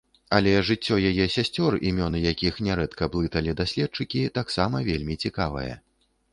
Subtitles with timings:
[0.35, 5.71] Але жыццё яе сясцёр, імёны якіх нярэдка блыталі даследчыкі, таксама вельмі цікавае.